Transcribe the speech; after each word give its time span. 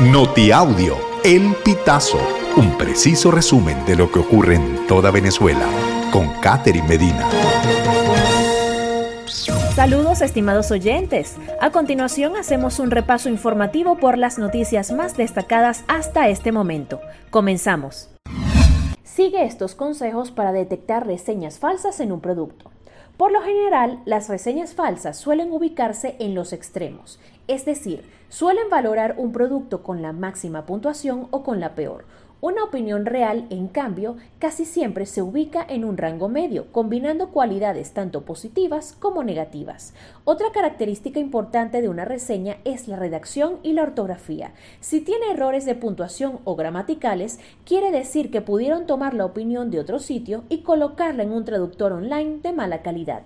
Notiaudio, 0.00 0.94
El 1.24 1.54
Pitazo, 1.64 2.18
un 2.58 2.76
preciso 2.76 3.30
resumen 3.30 3.82
de 3.86 3.96
lo 3.96 4.12
que 4.12 4.18
ocurre 4.18 4.56
en 4.56 4.86
toda 4.86 5.10
Venezuela, 5.10 5.66
con 6.12 6.28
Catherine 6.42 6.86
Medina. 6.86 7.26
Saludos 9.74 10.20
estimados 10.20 10.70
oyentes. 10.70 11.36
A 11.62 11.70
continuación 11.70 12.36
hacemos 12.36 12.78
un 12.78 12.90
repaso 12.90 13.30
informativo 13.30 13.96
por 13.96 14.18
las 14.18 14.38
noticias 14.38 14.92
más 14.92 15.16
destacadas 15.16 15.82
hasta 15.88 16.28
este 16.28 16.52
momento. 16.52 17.00
Comenzamos. 17.30 18.10
Sigue 19.02 19.46
estos 19.46 19.74
consejos 19.74 20.30
para 20.30 20.52
detectar 20.52 21.06
reseñas 21.06 21.58
falsas 21.58 22.00
en 22.00 22.12
un 22.12 22.20
producto. 22.20 22.70
Por 23.16 23.32
lo 23.32 23.40
general, 23.40 24.00
las 24.04 24.28
reseñas 24.28 24.74
falsas 24.74 25.16
suelen 25.16 25.50
ubicarse 25.50 26.16
en 26.18 26.34
los 26.34 26.52
extremos, 26.52 27.18
es 27.48 27.64
decir, 27.64 28.04
suelen 28.28 28.68
valorar 28.68 29.14
un 29.16 29.32
producto 29.32 29.82
con 29.82 30.02
la 30.02 30.12
máxima 30.12 30.66
puntuación 30.66 31.28
o 31.30 31.42
con 31.42 31.58
la 31.58 31.74
peor, 31.74 32.04
una 32.40 32.64
opinión 32.64 33.06
real, 33.06 33.46
en 33.50 33.68
cambio, 33.68 34.16
casi 34.38 34.64
siempre 34.64 35.06
se 35.06 35.22
ubica 35.22 35.64
en 35.68 35.84
un 35.84 35.96
rango 35.96 36.28
medio, 36.28 36.70
combinando 36.72 37.30
cualidades 37.30 37.92
tanto 37.92 38.22
positivas 38.24 38.94
como 38.98 39.24
negativas. 39.24 39.94
Otra 40.24 40.52
característica 40.52 41.18
importante 41.18 41.80
de 41.80 41.88
una 41.88 42.04
reseña 42.04 42.58
es 42.64 42.88
la 42.88 42.96
redacción 42.96 43.58
y 43.62 43.72
la 43.72 43.84
ortografía. 43.84 44.52
Si 44.80 45.00
tiene 45.00 45.30
errores 45.30 45.64
de 45.64 45.74
puntuación 45.74 46.40
o 46.44 46.56
gramaticales, 46.56 47.40
quiere 47.64 47.90
decir 47.90 48.30
que 48.30 48.42
pudieron 48.42 48.86
tomar 48.86 49.14
la 49.14 49.24
opinión 49.24 49.70
de 49.70 49.80
otro 49.80 49.98
sitio 49.98 50.44
y 50.48 50.58
colocarla 50.58 51.22
en 51.22 51.32
un 51.32 51.44
traductor 51.44 51.92
online 51.92 52.40
de 52.42 52.52
mala 52.52 52.82
calidad. 52.82 53.22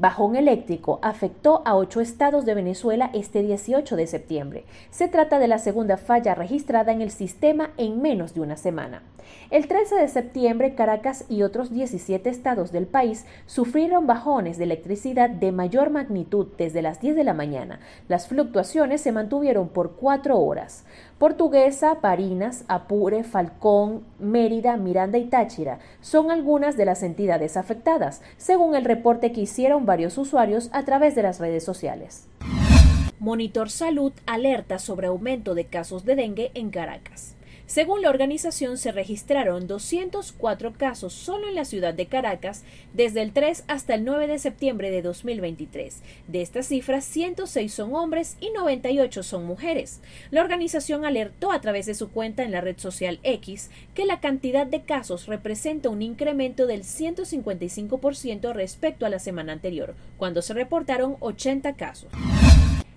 Bajón 0.00 0.34
eléctrico 0.34 0.98
afectó 1.02 1.60
a 1.66 1.76
ocho 1.76 2.00
estados 2.00 2.46
de 2.46 2.54
Venezuela 2.54 3.10
este 3.12 3.42
18 3.42 3.96
de 3.96 4.06
septiembre. 4.06 4.64
Se 4.90 5.08
trata 5.08 5.38
de 5.38 5.46
la 5.46 5.58
segunda 5.58 5.98
falla 5.98 6.34
registrada 6.34 6.90
en 6.90 7.02
el 7.02 7.10
sistema 7.10 7.72
en 7.76 8.00
menos 8.00 8.32
de 8.32 8.40
una 8.40 8.56
semana. 8.56 9.02
El 9.50 9.66
13 9.68 9.96
de 9.96 10.08
septiembre, 10.08 10.74
Caracas 10.74 11.24
y 11.28 11.42
otros 11.42 11.70
17 11.70 12.30
estados 12.30 12.72
del 12.72 12.86
país 12.86 13.26
sufrieron 13.46 14.06
bajones 14.06 14.58
de 14.58 14.64
electricidad 14.64 15.28
de 15.28 15.52
mayor 15.52 15.90
magnitud 15.90 16.48
desde 16.56 16.82
las 16.82 17.00
10 17.00 17.16
de 17.16 17.24
la 17.24 17.34
mañana. 17.34 17.80
Las 18.08 18.28
fluctuaciones 18.28 19.00
se 19.00 19.12
mantuvieron 19.12 19.68
por 19.68 19.92
cuatro 19.92 20.38
horas. 20.38 20.84
Portuguesa, 21.18 21.96
Parinas, 22.00 22.64
Apure, 22.68 23.24
Falcón, 23.24 24.04
Mérida, 24.18 24.76
Miranda 24.76 25.18
y 25.18 25.26
Táchira 25.26 25.78
son 26.00 26.30
algunas 26.30 26.76
de 26.76 26.86
las 26.86 27.02
entidades 27.02 27.56
afectadas, 27.56 28.22
según 28.38 28.74
el 28.74 28.84
reporte 28.84 29.32
que 29.32 29.42
hicieron 29.42 29.84
varios 29.90 30.18
usuarios 30.18 30.70
a 30.72 30.84
través 30.84 31.16
de 31.16 31.22
las 31.24 31.40
redes 31.40 31.64
sociales. 31.64 32.28
Monitor 33.18 33.70
Salud 33.70 34.12
alerta 34.24 34.78
sobre 34.78 35.08
aumento 35.08 35.56
de 35.56 35.64
casos 35.64 36.04
de 36.04 36.14
dengue 36.14 36.52
en 36.54 36.70
Caracas. 36.70 37.34
Según 37.70 38.02
la 38.02 38.10
organización, 38.10 38.78
se 38.78 38.90
registraron 38.90 39.68
204 39.68 40.72
casos 40.72 41.12
solo 41.12 41.46
en 41.46 41.54
la 41.54 41.64
ciudad 41.64 41.94
de 41.94 42.06
Caracas 42.06 42.64
desde 42.94 43.22
el 43.22 43.32
3 43.32 43.62
hasta 43.68 43.94
el 43.94 44.04
9 44.04 44.26
de 44.26 44.40
septiembre 44.40 44.90
de 44.90 45.02
2023. 45.02 46.02
De 46.26 46.42
estas 46.42 46.66
cifras, 46.66 47.04
106 47.04 47.72
son 47.72 47.94
hombres 47.94 48.36
y 48.40 48.50
98 48.50 49.22
son 49.22 49.46
mujeres. 49.46 50.00
La 50.32 50.40
organización 50.40 51.04
alertó 51.04 51.52
a 51.52 51.60
través 51.60 51.86
de 51.86 51.94
su 51.94 52.10
cuenta 52.10 52.42
en 52.42 52.50
la 52.50 52.60
red 52.60 52.76
social 52.76 53.20
X 53.22 53.70
que 53.94 54.04
la 54.04 54.18
cantidad 54.18 54.66
de 54.66 54.82
casos 54.82 55.28
representa 55.28 55.90
un 55.90 56.02
incremento 56.02 56.66
del 56.66 56.82
155% 56.82 58.52
respecto 58.52 59.06
a 59.06 59.10
la 59.10 59.20
semana 59.20 59.52
anterior, 59.52 59.94
cuando 60.16 60.42
se 60.42 60.54
reportaron 60.54 61.18
80 61.20 61.76
casos. 61.76 62.10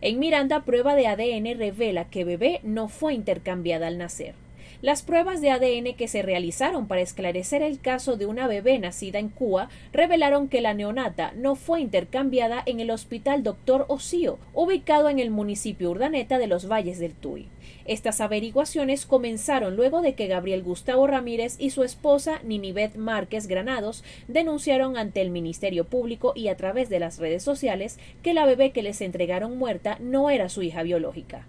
En 0.00 0.18
Miranda, 0.18 0.64
prueba 0.64 0.94
de 0.94 1.08
ADN 1.08 1.58
revela 1.58 2.08
que 2.08 2.24
bebé 2.24 2.60
no 2.62 2.88
fue 2.88 3.12
intercambiada 3.12 3.88
al 3.88 3.98
nacer. 3.98 4.34
Las 4.82 5.02
pruebas 5.02 5.40
de 5.40 5.50
ADN 5.52 5.94
que 5.94 6.08
se 6.08 6.22
realizaron 6.22 6.88
para 6.88 7.02
esclarecer 7.02 7.62
el 7.62 7.78
caso 7.78 8.16
de 8.16 8.26
una 8.26 8.48
bebé 8.48 8.80
nacida 8.80 9.20
en 9.20 9.28
Cuba 9.28 9.68
revelaron 9.92 10.48
que 10.48 10.60
la 10.60 10.74
neonata 10.74 11.32
no 11.36 11.54
fue 11.54 11.80
intercambiada 11.80 12.64
en 12.66 12.80
el 12.80 12.90
Hospital 12.90 13.44
Dr. 13.44 13.84
Osío, 13.86 14.40
ubicado 14.54 15.08
en 15.08 15.20
el 15.20 15.30
municipio 15.30 15.92
Urdaneta 15.92 16.36
de 16.38 16.48
los 16.48 16.68
Valles 16.68 16.98
del 16.98 17.14
Tuy. 17.14 17.46
Estas 17.84 18.20
averiguaciones 18.20 19.06
comenzaron 19.06 19.76
luego 19.76 20.02
de 20.02 20.14
que 20.14 20.26
Gabriel 20.26 20.64
Gustavo 20.64 21.06
Ramírez 21.06 21.54
y 21.60 21.70
su 21.70 21.84
esposa 21.84 22.40
Ninibet 22.42 22.96
Márquez 22.96 23.46
Granados 23.46 24.02
denunciaron 24.26 24.96
ante 24.96 25.20
el 25.20 25.30
Ministerio 25.30 25.84
Público 25.84 26.32
y 26.34 26.48
a 26.48 26.56
través 26.56 26.88
de 26.88 26.98
las 26.98 27.20
redes 27.20 27.44
sociales 27.44 28.00
que 28.24 28.34
la 28.34 28.46
bebé 28.46 28.72
que 28.72 28.82
les 28.82 29.00
entregaron 29.00 29.56
muerta 29.58 29.98
no 30.00 30.28
era 30.28 30.48
su 30.48 30.60
hija 30.60 30.82
biológica. 30.82 31.46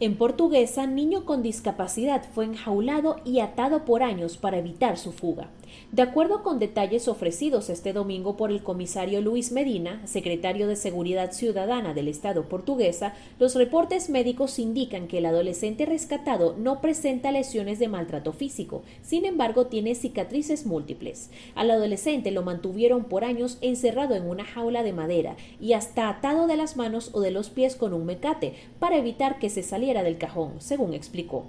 En 0.00 0.16
portuguesa, 0.16 0.86
niño 0.86 1.26
con 1.26 1.42
discapacidad 1.42 2.24
fue 2.32 2.46
enjaulado 2.46 3.16
y 3.26 3.40
atado 3.40 3.84
por 3.84 4.02
años 4.02 4.38
para 4.38 4.56
evitar 4.56 4.96
su 4.96 5.12
fuga. 5.12 5.50
De 5.92 6.02
acuerdo 6.02 6.42
con 6.42 6.58
detalles 6.58 7.08
ofrecidos 7.08 7.70
este 7.70 7.92
domingo 7.92 8.36
por 8.36 8.52
el 8.52 8.62
comisario 8.62 9.20
Luis 9.20 9.52
Medina, 9.52 10.06
secretario 10.06 10.68
de 10.68 10.76
Seguridad 10.76 11.32
Ciudadana 11.32 11.94
del 11.94 12.08
Estado 12.08 12.48
portuguesa, 12.48 13.14
los 13.38 13.54
reportes 13.54 14.10
médicos 14.10 14.58
indican 14.58 15.08
que 15.08 15.18
el 15.18 15.26
adolescente 15.26 15.86
rescatado 15.86 16.54
no 16.58 16.80
presenta 16.80 17.32
lesiones 17.32 17.78
de 17.78 17.88
maltrato 17.88 18.32
físico, 18.32 18.82
sin 19.02 19.24
embargo 19.24 19.66
tiene 19.66 19.94
cicatrices 19.94 20.66
múltiples. 20.66 21.30
Al 21.54 21.70
adolescente 21.70 22.30
lo 22.30 22.42
mantuvieron 22.42 23.04
por 23.04 23.24
años 23.24 23.58
encerrado 23.60 24.14
en 24.14 24.28
una 24.28 24.44
jaula 24.44 24.82
de 24.82 24.92
madera 24.92 25.36
y 25.60 25.72
hasta 25.72 26.08
atado 26.08 26.46
de 26.46 26.56
las 26.56 26.76
manos 26.76 27.10
o 27.12 27.20
de 27.20 27.30
los 27.30 27.50
pies 27.50 27.76
con 27.76 27.92
un 27.92 28.06
mecate 28.06 28.54
para 28.78 28.96
evitar 28.96 29.38
que 29.38 29.50
se 29.50 29.62
saliera 29.62 30.02
del 30.02 30.18
cajón, 30.18 30.54
según 30.58 30.94
explicó. 30.94 31.48